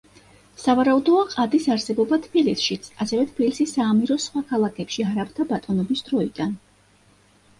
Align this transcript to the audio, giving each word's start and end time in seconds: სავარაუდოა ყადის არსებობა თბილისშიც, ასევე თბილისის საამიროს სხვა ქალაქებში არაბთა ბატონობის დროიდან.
სავარაუდოა 0.59 1.25
ყადის 1.33 1.65
არსებობა 1.73 2.17
თბილისშიც, 2.23 2.87
ასევე 3.05 3.27
თბილისის 3.33 3.73
საამიროს 3.77 4.25
სხვა 4.29 4.43
ქალაქებში 4.53 5.05
არაბთა 5.09 5.45
ბატონობის 5.53 6.05
დროიდან. 6.11 6.57